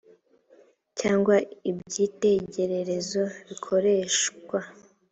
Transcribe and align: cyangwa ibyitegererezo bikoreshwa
cyangwa 0.99 1.35
ibyitegererezo 1.69 3.21
bikoreshwa 3.47 4.59